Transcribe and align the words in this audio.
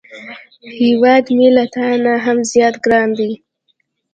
هیواد 0.79 1.25
مې 1.35 1.47
له 1.55 1.65
تا 1.73 1.87
نه 2.03 2.13
هم 2.25 2.37
زیات 2.51 2.75
ګران 2.85 3.09
دی 3.17 3.31